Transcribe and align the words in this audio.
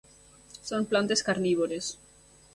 Són 0.69 0.87
plantes 0.95 1.23
carnívores. 1.29 1.93